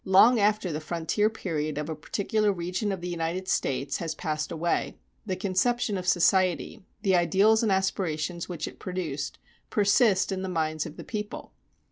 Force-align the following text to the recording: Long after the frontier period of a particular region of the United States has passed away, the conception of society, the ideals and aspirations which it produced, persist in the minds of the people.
Long 0.03 0.39
after 0.39 0.71
the 0.71 0.81
frontier 0.81 1.29
period 1.29 1.77
of 1.77 1.87
a 1.87 1.93
particular 1.95 2.51
region 2.51 2.91
of 2.91 3.01
the 3.01 3.07
United 3.07 3.47
States 3.47 3.97
has 3.97 4.15
passed 4.15 4.51
away, 4.51 4.97
the 5.27 5.35
conception 5.35 5.95
of 5.95 6.07
society, 6.07 6.83
the 7.03 7.15
ideals 7.15 7.61
and 7.61 7.71
aspirations 7.71 8.49
which 8.49 8.67
it 8.67 8.79
produced, 8.79 9.37
persist 9.69 10.31
in 10.31 10.41
the 10.41 10.49
minds 10.49 10.87
of 10.87 10.97
the 10.97 11.03
people. 11.03 11.53